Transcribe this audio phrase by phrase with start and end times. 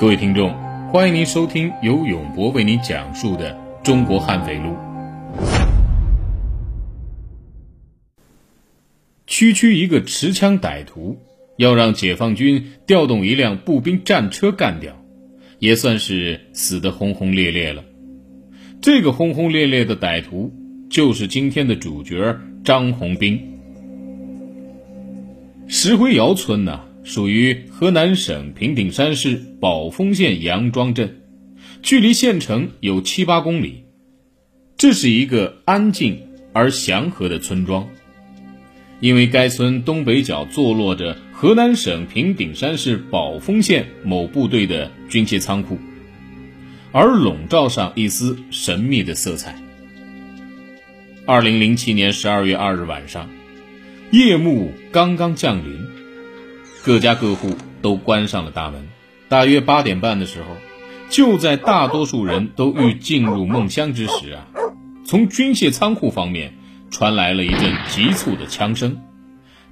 [0.00, 0.54] 各位听众，
[0.88, 3.52] 欢迎您收听由永博为您讲述的
[3.84, 4.70] 《中国悍匪录》。
[9.26, 11.18] 区区一个持枪歹徒，
[11.58, 14.94] 要让解放军调动一辆步兵战车干掉，
[15.58, 17.84] 也算是死得轰轰烈烈了。
[18.80, 20.50] 这个轰轰烈烈的歹徒，
[20.88, 23.38] 就是今天的主角张宏兵。
[25.68, 26.86] 石灰窑村呢？
[27.02, 31.22] 属于河南省平顶山市宝丰县杨庄镇，
[31.82, 33.84] 距离县城有七八公里。
[34.76, 36.18] 这是一个安静
[36.52, 37.88] 而祥和的村庄，
[39.00, 45.78] 因为该村东北角坐落着河南省平顶山市宝丰县某部队的军械仓库，
[46.92, 49.58] 而笼罩上一丝神秘的色彩。
[51.26, 53.28] 二零零七年十二月二日晚上，
[54.10, 55.99] 夜幕刚刚降临。
[56.82, 58.88] 各家各户都关上了大门。
[59.28, 60.48] 大约八点半的时候，
[61.08, 64.46] 就在大多数人都欲进入梦乡之时啊，
[65.04, 66.54] 从军械仓库方面
[66.90, 69.00] 传来了一阵急促的枪声，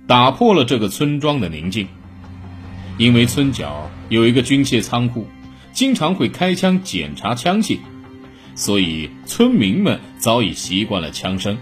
[0.06, 1.88] 打破了这个村庄的宁静。
[2.98, 5.26] 因为村角有一个军械仓库，
[5.72, 7.78] 经常会开枪检查枪械，
[8.54, 11.56] 所以村民们早已习惯了枪声。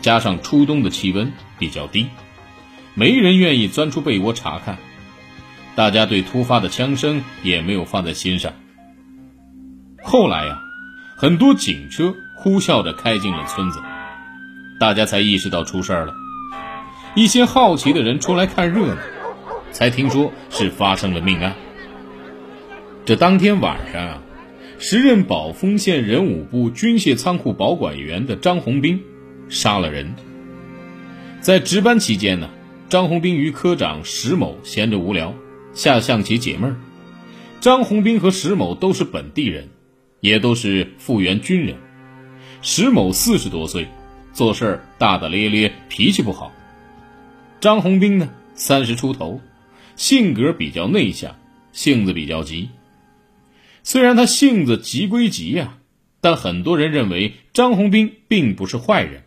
[0.00, 2.06] 加上初冬的气温比较低。
[2.94, 4.76] 没人愿意钻出被窝查看，
[5.74, 8.52] 大家对突发的枪声也没有放在心上。
[10.02, 10.58] 后来呀，
[11.16, 13.80] 很多警车呼啸着开进了村子，
[14.78, 16.14] 大家才意识到出事儿了。
[17.14, 18.96] 一些好奇的人出来看热闹，
[19.70, 21.54] 才听说是发生了命案。
[23.06, 24.22] 这当天晚上啊，
[24.78, 29.00] 时任宝丰县人武部军械仓库保管员的张红兵
[29.48, 30.14] 杀了人。
[31.40, 32.50] 在值班期间呢。
[32.92, 35.34] 张红兵与科长石某闲着无聊，
[35.72, 36.76] 下象棋解闷儿。
[37.58, 39.66] 张红兵和石某都是本地人，
[40.20, 41.74] 也都是复员军人。
[42.60, 43.88] 石某四十多岁，
[44.34, 46.52] 做事大大咧咧，脾气不好。
[47.62, 49.40] 张红兵呢，三十出头，
[49.96, 51.34] 性格比较内向，
[51.72, 52.68] 性子比较急。
[53.82, 55.78] 虽然他性子急归急呀，
[56.20, 59.22] 但很多人认为张红兵并不是坏人。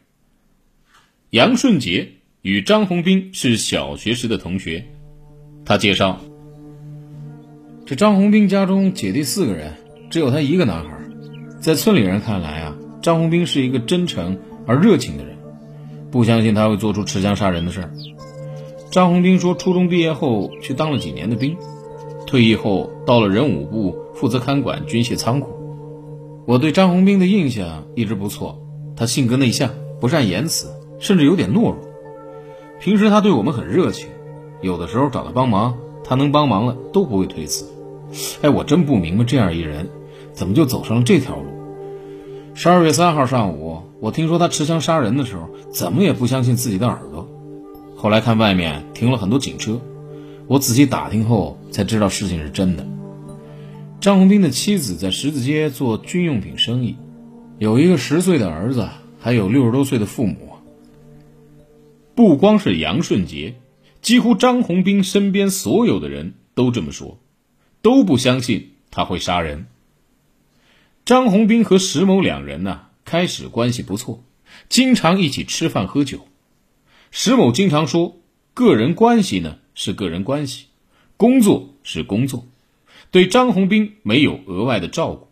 [1.32, 2.12] 杨顺杰。
[2.46, 4.86] 与张红兵是小学时的同学，
[5.66, 6.20] 他介绍，
[7.88, 9.74] 这张红兵家中姐弟四个人，
[10.12, 10.96] 只有他一个男孩。
[11.60, 15.36] 在村里人看来啊，张红兵是一个真诚而热情的人，
[16.12, 17.92] 不相信他会做出持枪杀人的事儿。
[18.92, 21.58] 张红兵说，初中毕业后去当了几年的兵，
[22.28, 25.50] 退役后到了人武部负责看管军械仓库。
[26.46, 28.62] 我对张红兵的印象一直不错，
[28.96, 30.68] 他性格内向，不善言辞，
[31.00, 31.78] 甚至有点懦弱。
[32.80, 34.10] 平时他对我们很热情，
[34.62, 37.66] 有的时候找他帮忙，他能帮忙了都不会推辞。
[38.42, 39.90] 哎，我真不明白这样一人，
[40.34, 41.46] 怎么就走上了这条路？
[42.54, 47.28] 十二月三号上午，我听说他持枪杀人的时候，怎么也不相信自己的耳朵。
[47.98, 49.82] 后来看外面停了很多警车，
[50.48, 52.86] 我仔细打听后才知道事情是真的。
[54.00, 56.98] 张红兵的妻子在十字街做军用品生意，
[57.58, 58.88] 有一个十岁的儿子，
[59.20, 60.45] 还有六十多岁的父母。
[62.16, 63.56] 不光是杨顺杰，
[64.02, 67.20] 几乎张红兵身边所有的人都这么说，
[67.82, 69.68] 都不相信他会杀人。
[71.04, 74.24] 张红兵和石某两人呢，开始关系不错，
[74.70, 76.26] 经常一起吃饭喝酒。
[77.12, 78.18] 石某经常说，
[78.54, 80.68] 个人关系呢是个人关系，
[81.18, 82.48] 工作是工作，
[83.12, 85.28] 对张红兵没有额外的照顾。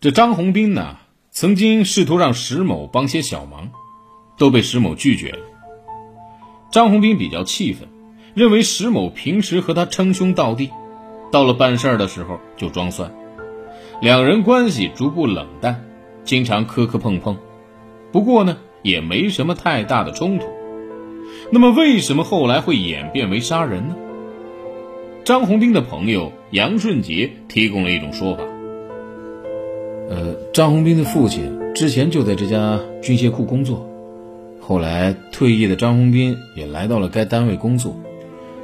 [0.00, 0.98] 这张红兵呢，
[1.32, 3.72] 曾经试图让石某帮些小忙，
[4.38, 5.38] 都被石某拒绝了。
[6.70, 7.88] 张红兵比较气愤，
[8.34, 10.70] 认为石某平时和他称兄道弟，
[11.32, 13.12] 到了办事儿的时候就装蒜，
[14.00, 15.84] 两人关系逐步冷淡，
[16.22, 17.36] 经常磕磕碰碰。
[18.12, 20.46] 不过呢，也没什么太大的冲突。
[21.50, 23.96] 那么，为什么后来会演变为杀人呢？
[25.24, 28.44] 张红兵的朋友杨顺杰提供了一种说法：，
[30.08, 33.89] 呃，张红兵的父亲之前就在这家军械库工作。
[34.70, 37.96] 后来退役的张红斌也来到了该单位工作，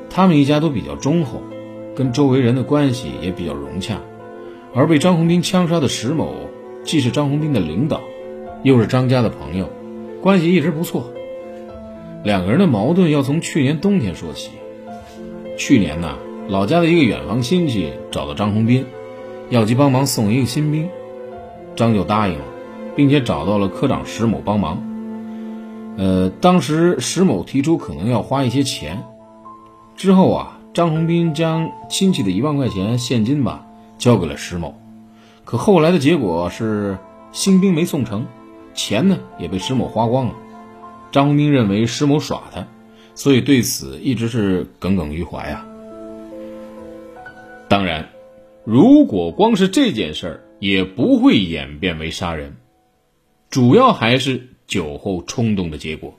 [0.08, 1.42] 他们一家都比较忠厚，
[1.96, 3.98] 跟周围人的关系也比较融洽。
[4.72, 6.32] 而被张红斌枪杀的石某，
[6.84, 8.00] 既是张红斌的领导，
[8.62, 9.68] 又是张家的朋友，
[10.22, 11.10] 关系一直不错。
[12.22, 14.52] 两个人的矛盾要从去年冬天说起。
[15.58, 18.86] 去年呢，老家的一个远房亲戚找到张红斌，
[19.50, 20.88] 要其帮忙送一个新兵，
[21.74, 22.44] 张就答应了，
[22.94, 24.92] 并且找到了科长石某帮忙。
[25.96, 29.02] 呃，当时石某提出可能要花一些钱，
[29.96, 33.66] 之后啊，张宏斌将亲戚的一万块钱现金吧
[33.96, 34.75] 交给了石某，
[35.44, 36.98] 可后来的结果是
[37.32, 38.26] 新兵没送成，
[38.75, 40.34] 钱呢也被石某花光了。
[41.12, 42.66] 张宏斌认为石某耍他，
[43.14, 45.66] 所以对此一直是耿耿于怀啊。
[47.69, 48.10] 当然，
[48.64, 52.56] 如果光是这件事儿，也不会演变为杀人，
[53.49, 56.18] 主要还是酒后冲动的结果。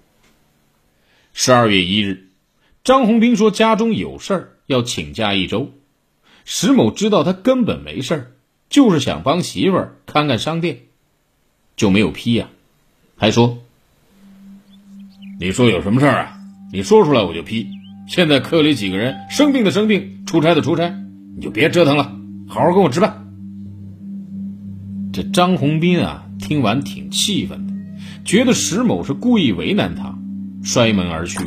[1.34, 2.30] 十二月一日，
[2.84, 5.72] 张红兵说家中有事儿要请假一周，
[6.46, 8.32] 石某知道他根本没事儿，
[8.70, 10.80] 就是想帮媳妇儿看看商店，
[11.76, 12.50] 就没有批呀，
[13.16, 13.60] 还说
[15.40, 16.38] ：“你说有什么事儿啊？
[16.74, 17.68] 你说出来我就批。
[18.08, 21.04] 现在科里几个人生病的生病，出差的出差。”
[21.38, 22.18] 你就别折腾了，
[22.48, 23.28] 好好跟我吃饭。
[25.14, 27.74] 这张宏斌啊，听完挺气愤的，
[28.28, 30.20] 觉得石某是故意为难他，
[30.62, 31.40] 摔门而去。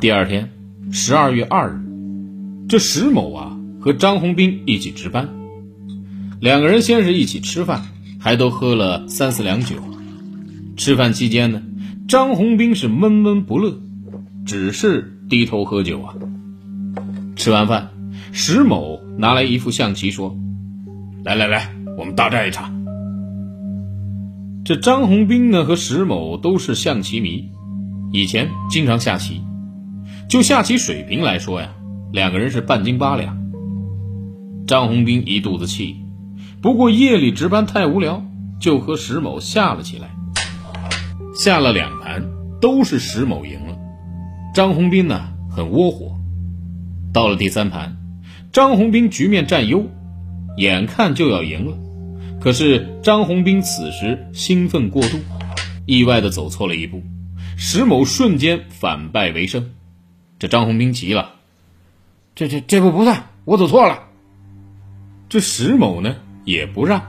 [0.00, 0.48] 第二天，
[0.90, 1.82] 十二月二日，
[2.70, 5.28] 这石某啊和张红斌一起值班，
[6.40, 7.82] 两个人先是一起吃饭，
[8.18, 9.76] 还都喝了三四两酒。
[10.78, 11.60] 吃饭期间呢，
[12.08, 13.78] 张红斌是闷闷不乐，
[14.46, 16.14] 只是低头喝酒啊。
[17.36, 17.90] 吃完饭。
[18.32, 20.34] 石某拿来一副象棋，说
[21.22, 22.72] ：“来来来，我们大战一场。”
[24.64, 27.50] 这张宏斌呢和石某都是象棋迷，
[28.12, 29.42] 以前经常下棋。
[30.26, 31.74] 就下棋水平来说呀，
[32.14, 33.36] 两个人是半斤八两。
[34.66, 35.96] 张宏斌一肚子气，
[36.62, 38.24] 不过夜里值班太无聊，
[38.58, 40.08] 就和石某下了起来。
[41.34, 42.24] 下了两盘，
[42.58, 43.76] 都是石某赢了。
[44.54, 46.16] 张宏斌呢很窝火，
[47.12, 47.98] 到了第三盘。
[48.50, 49.84] 张宏斌局面占优，
[50.56, 51.76] 眼看就要赢了，
[52.44, 55.18] 可是张宏斌此时兴奋过度，
[55.86, 57.02] 意外的走错了一步，
[57.56, 59.72] 石某瞬间反败为胜，
[60.38, 61.36] 这张宏斌急了，
[62.34, 63.98] 这这这步不算，我走错了。
[65.30, 67.00] 这石某呢也不让，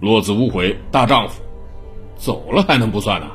[0.00, 1.42] 落子无悔，大丈夫，
[2.16, 3.26] 走了还能不算呢？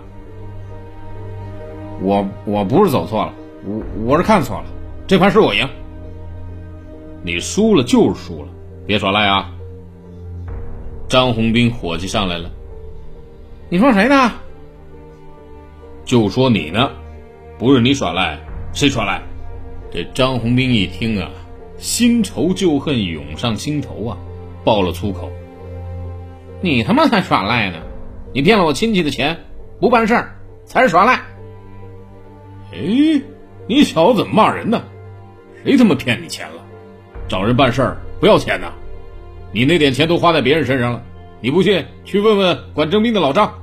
[2.01, 3.33] 我我不是走错了，
[3.65, 4.69] 我我是看错了，
[5.06, 5.67] 这盘是我赢。
[7.25, 8.47] 你输了就是输了，
[8.88, 9.51] 别耍赖啊！
[11.12, 12.50] 张红兵火气上来了。
[13.68, 14.31] 你说谁呢？
[16.06, 16.90] 就说你呢，
[17.60, 18.40] 不是你耍赖，
[18.72, 19.22] 谁耍赖？
[19.92, 21.30] 这张红兵一听啊，
[21.78, 24.18] 新仇旧恨涌上心头啊，
[24.63, 25.30] 爆了粗口
[26.63, 27.80] ：“你他妈才耍赖呢！
[28.34, 29.38] 你骗了我亲戚的钱，
[29.81, 31.19] 不办事儿才是耍赖！”
[32.72, 33.22] 哎，
[33.68, 34.81] 你小子怎么骂人呢？
[35.66, 36.63] 谁他妈骗你钱了？
[37.28, 38.72] 找人办事儿不要钱呐！
[39.51, 41.03] 你那点钱都花在别人身上了，
[41.42, 43.53] 你不信去问问管征兵的老张。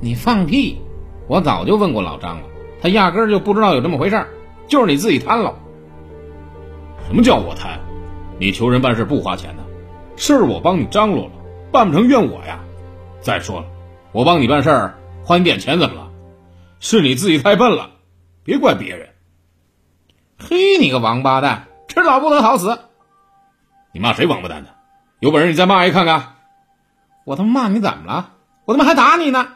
[0.00, 0.78] 你放屁！
[1.26, 2.44] 我早就问过老张了，
[2.80, 4.28] 他压根儿就不知道有这么回事儿，
[4.66, 5.54] 就是你自己贪了。
[7.06, 7.80] 什么叫我贪？
[8.38, 9.62] 你求人办事不花钱的，
[10.16, 11.32] 事儿我帮你张罗了，
[11.72, 12.60] 办不成怨我呀。
[13.20, 13.66] 再说了，
[14.12, 16.10] 我帮你办事儿花你点钱怎么了？
[16.80, 17.90] 是你自己太笨了，
[18.44, 19.08] 别怪别人。
[20.38, 21.66] 嘿，你个王八蛋！
[21.88, 22.78] 迟早不得好死！
[23.98, 24.68] 你骂谁王八蛋呢？
[25.18, 26.36] 有本事你再骂一看看！
[27.24, 28.34] 我他妈骂你怎么了？
[28.64, 29.54] 我他妈还打你呢！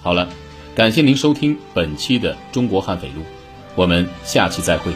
[0.00, 0.28] 好了，
[0.76, 3.22] 感谢您收听本期的《中国悍匪录》，
[3.74, 4.92] 我们下期再会。